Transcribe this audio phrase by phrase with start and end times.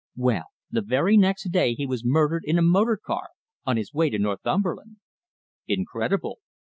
[0.17, 3.29] Well, the very next day he was murdered in a motor car
[3.67, 4.97] on his way to Northumberland."
[5.67, 6.39] "Incredible!"